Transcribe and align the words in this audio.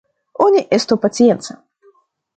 Oni 0.45 0.63
estu 0.79 0.97
pacienca! 1.05 1.59